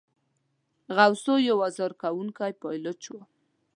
غوثو 0.95 1.33
یو 1.47 1.57
آزار 1.67 1.91
کوونکی 2.01 2.51
پایلوچ 2.61 3.01
وو. 3.09 3.21